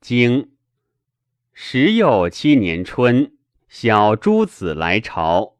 [0.00, 0.52] 经
[1.52, 3.36] 十又七年春，
[3.68, 5.58] 小诸子来朝。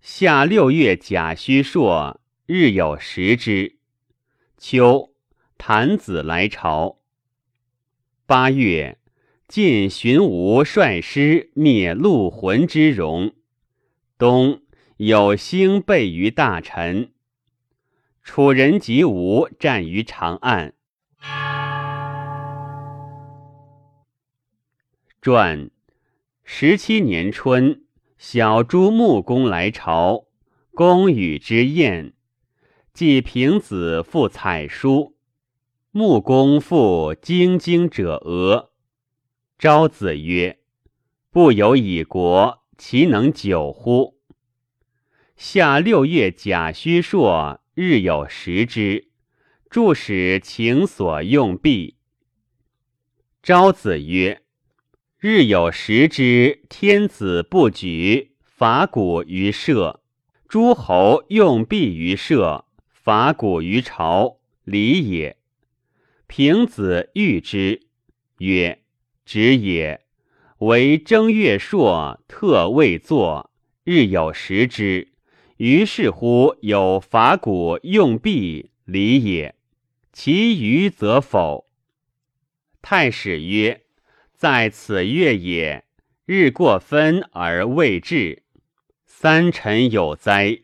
[0.00, 3.76] 夏六月甲戌朔，日有食之。
[4.56, 5.12] 秋，
[5.58, 7.00] 谭子来朝。
[8.24, 8.98] 八月，
[9.46, 13.34] 晋荀吴率师灭陆浑之戎。
[14.16, 14.62] 冬，
[14.96, 17.12] 有星备于大臣。
[18.22, 20.72] 楚人及吴战于长岸。
[25.22, 25.70] 传
[26.44, 27.84] 十七年春，
[28.16, 30.24] 小朱穆公来朝，
[30.70, 32.14] 公与之宴。
[32.94, 35.18] 季平子复采书，
[35.90, 38.70] 穆公复京京者俄。
[39.58, 40.58] 昭子曰
[41.30, 44.16] ：“不有以国，其能久乎？”
[45.36, 49.10] 夏六月甲戌朔，日有食之。
[49.68, 51.96] 助使请所用毕。
[53.42, 54.40] 昭子曰
[55.22, 60.00] ：“日有食之，天子不举，伐古于社；
[60.48, 65.36] 诸侯用币于社，伐古于朝，礼也。”
[66.26, 67.82] 平子遇之，
[68.38, 68.80] 曰
[69.26, 70.00] ：“止也。
[70.60, 73.50] 为正月朔，特未作，
[73.84, 75.12] 日有食之。”
[75.58, 79.54] 于是乎有伐古用币礼也，
[80.14, 81.66] 其余则否。
[82.80, 83.82] 太史曰：
[84.40, 85.84] 在此月也，
[86.24, 88.44] 日过分而未至，
[89.04, 90.60] 三臣有灾。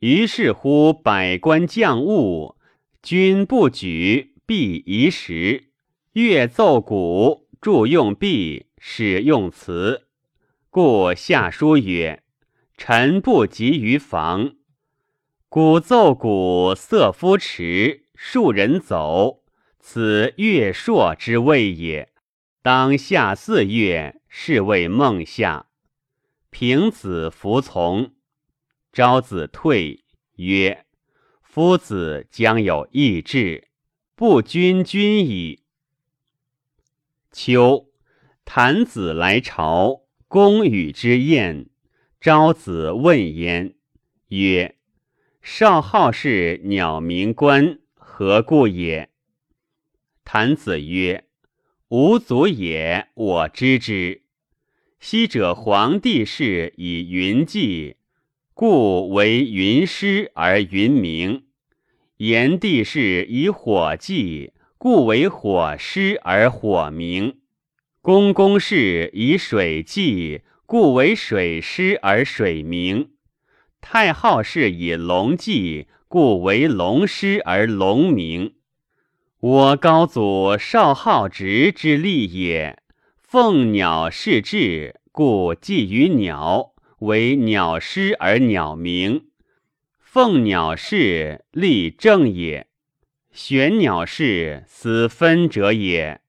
[0.00, 2.56] 于是乎百官将务，
[3.00, 5.68] 君不举，必宜时。
[6.12, 10.08] 乐奏鼓，助用币，使用词，
[10.68, 12.24] 故下书曰。
[12.76, 14.56] 臣不及于防，
[15.48, 19.44] 鼓奏鼓，瑟夫迟，庶人走，
[19.78, 22.08] 此月朔之谓也。
[22.62, 25.68] 当下四月，是谓孟夏。
[26.50, 28.14] 平子服从。
[28.92, 30.04] 昭子退
[30.36, 30.84] 曰
[31.40, 33.68] ：“夫子将有异志，
[34.14, 35.62] 不君君矣。”
[37.32, 37.88] 秋，
[38.44, 41.70] 谭子来朝，公与之宴。
[42.20, 43.74] 昭子问焉，
[44.28, 44.76] 曰
[45.40, 49.08] ：“少好是鸟鸣官，何故也？”
[50.24, 51.24] 谭子曰
[51.90, 54.22] ：“吾足也，我知之。
[54.98, 57.96] 昔者黄帝氏以云祭，
[58.54, 61.42] 故为云师而云名；
[62.16, 67.34] 炎帝氏以火祭，故为火师而火名；
[68.00, 73.10] 公公氏以水祭。”故为水师而水名，
[73.80, 78.54] 太昊是以龙祭，故为龙师而龙名。
[79.40, 82.82] 我高祖少好直之利也。
[83.22, 89.28] 凤鸟是志，故寄于鸟，为鸟师而鸟鸣。
[89.98, 92.66] 凤鸟是立正也，
[93.32, 96.20] 玄鸟是思分者也，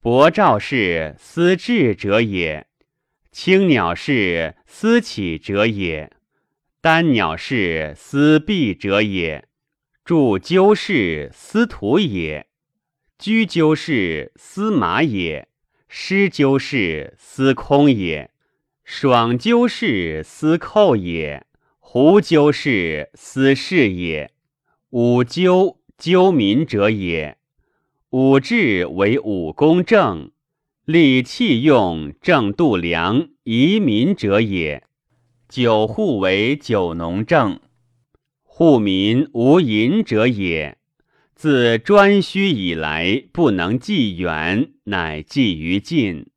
[0.00, 2.68] 伯兆是思智者也。
[3.30, 6.10] 青鸟是思起者也，
[6.80, 9.46] 丹鸟是思闭者也，
[10.02, 12.45] 祝鸠是思土也，
[13.18, 15.48] 居鸠是司马也，
[15.88, 18.30] 失鸠是司空也，
[18.84, 21.46] 爽鸠是司寇也，
[21.78, 24.30] 胡鸠是司事也，
[24.90, 27.38] 五鸠鸠民者也，
[28.10, 30.30] 五志为武公正。
[30.84, 34.84] 立器用正度量移民者也。
[35.48, 37.58] 九户为九农正，
[38.42, 40.78] 户民无淫者也。
[41.36, 46.30] 自颛顼以来，不能济远，乃济于近。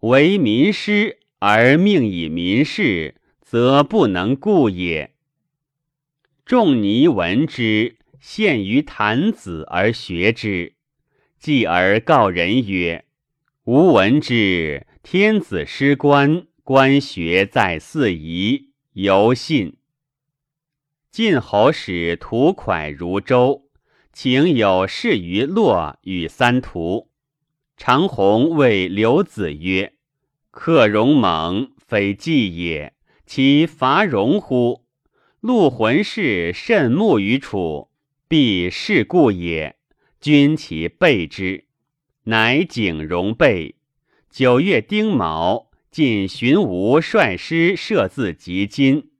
[0.00, 5.12] 为民师而命以民事，则不能顾也。
[6.46, 10.72] 仲尼闻之，献于坛子而学之。
[11.38, 13.04] 继而告人曰。
[13.64, 19.76] 吾闻之，天子失官，官学在四夷，犹信。
[21.10, 23.67] 晋侯使徒蒯如周，
[24.20, 27.08] 请有事于洛与三徒。
[27.76, 29.92] 长虹谓刘子曰
[30.50, 32.94] ：“克戎猛，非计也，
[33.26, 34.82] 其伐戎乎？
[35.38, 37.90] 陆浑氏甚慕于楚，
[38.26, 39.76] 必是故也。
[40.20, 41.66] 君其备之。”
[42.26, 43.76] 乃景戎备。
[44.28, 49.12] 九月丁卯，晋荀吴率师设自及今，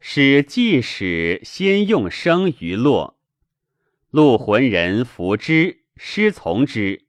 [0.00, 3.19] 使季使先用生于洛。
[4.10, 7.04] 陆浑人服之，师从之。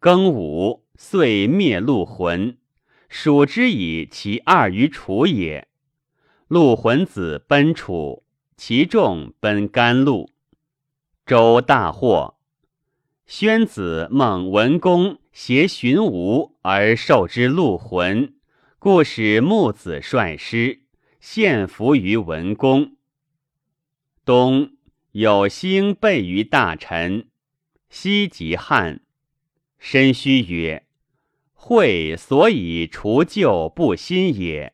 [0.00, 2.56] 庚午，遂灭陆浑，
[3.10, 5.68] 蜀之以其二于楚也。
[6.48, 8.24] 陆浑子奔楚，
[8.56, 10.30] 其众奔甘露。
[11.26, 12.36] 周大祸。
[13.26, 18.34] 宣子孟文公携荀吴而受之陆浑，
[18.78, 20.80] 故使木子率师
[21.20, 22.96] 献俘于文公。
[24.24, 24.72] 冬
[25.12, 27.28] 有星备于大臣，
[27.90, 29.02] 西及汉。
[29.78, 30.86] 申须曰
[31.52, 34.72] ：“会所以除旧不新也。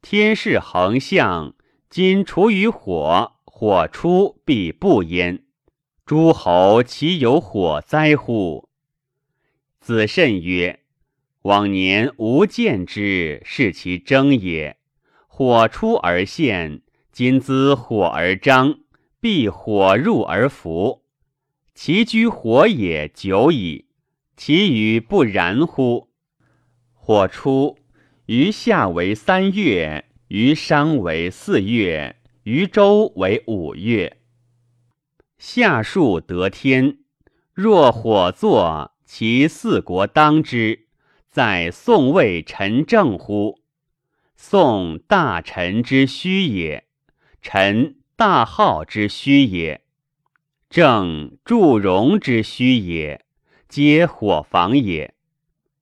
[0.00, 1.56] 天是恒象，
[1.90, 5.42] 今除于火，火出必不焉。”
[6.06, 8.68] 诸侯其有火灾乎？
[9.80, 10.84] 子慎曰
[11.42, 14.76] ：“往年无见之，是其征也。
[15.26, 18.78] 火出而现，今兹火而张，
[19.24, 21.06] 必火入而伏。
[21.74, 23.86] 其居火也久矣，
[24.36, 26.10] 其余不然乎？
[26.92, 27.78] 火出
[28.26, 34.18] 于夏为三月，于商为四月，于周为五月。”
[35.40, 36.98] 夏数得天，
[37.54, 40.88] 若火作，其四国当之，
[41.30, 43.62] 在宋魏陈政乎？
[44.36, 46.84] 宋大臣之虚也，
[47.40, 49.80] 陈大号之虚也，
[50.70, 53.24] 正祝融之虚也，
[53.68, 55.14] 皆火房也。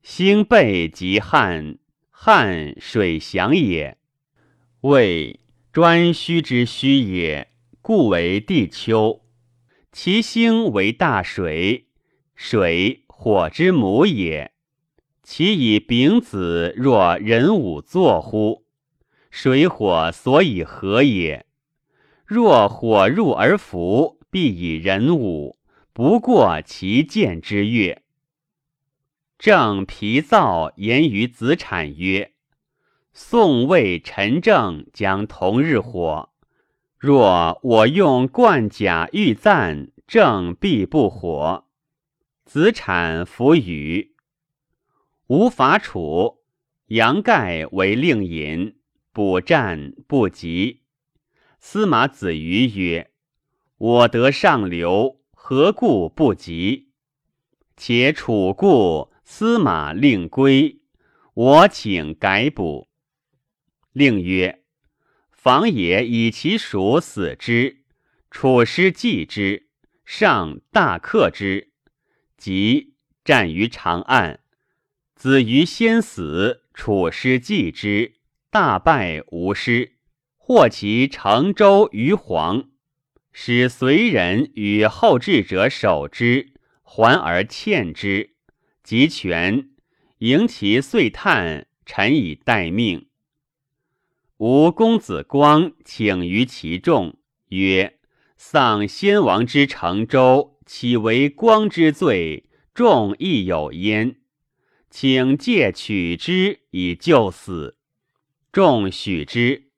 [0.03, 1.77] 兴备及汉，
[2.11, 3.99] 汉水降也。
[4.81, 5.41] 魏
[5.73, 7.53] 专虚之虚也，
[7.83, 9.21] 故为地丘。
[9.93, 11.89] 其星为大水，
[12.35, 14.53] 水火之母也。
[15.23, 18.65] 其以丙子若人午作乎？
[19.31, 21.45] 水火所以合也。
[22.33, 25.59] 若火入而伏，必以人午，
[25.93, 28.01] 不过其见之月。
[29.39, 32.33] 正皮燥言于子产曰
[33.13, 36.31] ：“宋魏陈政将同日火。”
[36.97, 41.67] 若我用冠甲玉赞，正必不火。
[42.47, 44.15] 子产弗语。
[45.27, 46.39] 无法处，
[46.87, 48.77] 杨盖为令尹，
[49.13, 50.82] 补战不及。
[51.65, 53.13] 司马子瑜曰
[53.79, 56.91] ：“我得上流，何故不及？
[57.77, 60.81] 且楚故，司马令归，
[61.33, 62.89] 我请改补。”
[63.95, 64.65] 令曰。
[65.31, 67.85] 房也以其属死之，
[68.29, 69.69] 楚师继之，
[70.05, 71.71] 上大克之，
[72.37, 74.41] 即战于长安。
[75.15, 78.17] 子瑜先死，楚师继之，
[78.51, 79.93] 大败无师，
[80.45, 82.69] 获其成舟于黄，
[83.31, 86.53] 使随人与后至者守之，
[86.83, 88.35] 还而欠之，
[88.83, 89.71] 及权，
[90.19, 93.07] 迎其遂叹，臣以待命。
[94.39, 97.17] 吴公子光请于其众
[97.51, 98.01] 曰
[98.37, 102.51] ：“丧先王之成舟，岂为光之罪？
[102.75, 104.17] 众亦有焉。
[104.91, 107.79] 请借取之以救死。”
[108.51, 109.71] 众许之，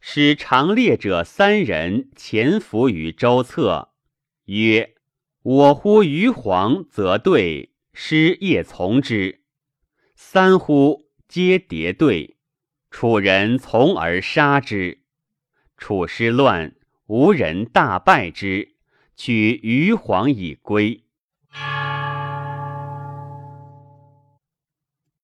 [0.00, 3.90] 使长列者三人潜伏于周侧，
[4.46, 4.94] 曰
[5.42, 9.42] ：“我呼于黄，则对；师夜从之。
[10.14, 12.38] 三呼，皆迭对。”
[12.90, 15.02] 楚人从而杀之，
[15.76, 16.74] 楚师乱，
[17.06, 18.74] 吴人大败之，
[19.14, 20.99] 取余黄以归。